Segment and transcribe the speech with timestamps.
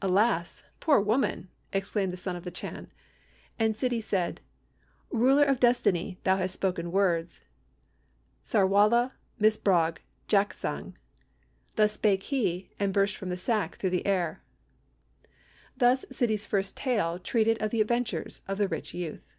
[0.00, 0.64] "Alas!
[0.80, 2.90] poor woman!" exclaimed the son of the Chan;
[3.60, 4.40] and Ssidi said,
[5.12, 7.42] "Ruler of Destiny, thou hast spoken words:
[8.42, 10.94] Ssarwala missbrod jakzang!"
[11.76, 14.42] Thus spake he, and burst from the sack through the air.
[15.76, 19.30] Thus Ssidi's first tale treated of the adventures of the rich youth.